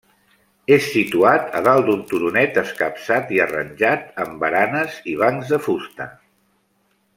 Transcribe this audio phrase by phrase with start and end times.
[0.75, 6.11] És situat a dalt d'un turonet escapçat i arranjat amb baranes i bancs de fusta.